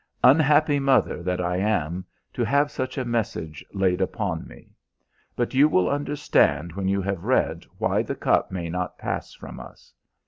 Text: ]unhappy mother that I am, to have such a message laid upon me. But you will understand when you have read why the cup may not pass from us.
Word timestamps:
]unhappy 0.23 0.79
mother 0.79 1.21
that 1.21 1.39
I 1.39 1.57
am, 1.57 2.05
to 2.33 2.43
have 2.43 2.71
such 2.71 2.97
a 2.97 3.05
message 3.05 3.63
laid 3.71 4.01
upon 4.01 4.47
me. 4.47 4.69
But 5.35 5.53
you 5.53 5.69
will 5.69 5.87
understand 5.91 6.73
when 6.73 6.87
you 6.87 7.03
have 7.03 7.23
read 7.23 7.67
why 7.77 8.01
the 8.01 8.15
cup 8.15 8.51
may 8.51 8.67
not 8.67 8.97
pass 8.97 9.35
from 9.35 9.59
us. 9.59 9.93